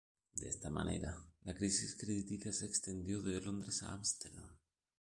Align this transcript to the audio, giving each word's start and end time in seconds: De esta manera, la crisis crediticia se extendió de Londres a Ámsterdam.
De 0.33 0.49
esta 0.49 0.71
manera, 0.71 1.15
la 1.43 1.53
crisis 1.53 1.95
crediticia 1.95 2.51
se 2.51 2.65
extendió 2.65 3.21
de 3.21 3.39
Londres 3.39 3.83
a 3.83 3.93
Ámsterdam. 3.93 4.49